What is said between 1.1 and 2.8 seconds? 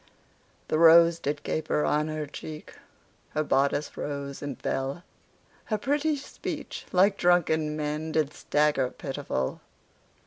did caper on her cheek,